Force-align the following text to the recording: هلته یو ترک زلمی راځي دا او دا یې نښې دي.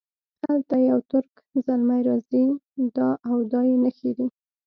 هلته 0.47 0.75
یو 0.89 0.99
ترک 1.11 1.31
زلمی 1.65 2.01
راځي 2.09 2.45
دا 2.95 3.09
او 3.29 3.37
دا 3.51 3.61
یې 3.69 3.75
نښې 3.83 4.11
دي. 4.17 4.27